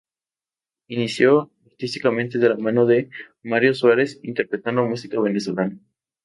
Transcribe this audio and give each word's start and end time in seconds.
Se 0.87 0.95
inició 0.95 1.51
artísticamente 1.67 2.39
de 2.39 2.49
la 2.49 2.55
mano 2.57 2.87
de 2.87 3.11
Mario 3.43 3.75
Suárez, 3.75 4.19
interpretando 4.23 4.83
música 4.83 5.21
venezolana. 5.21 5.77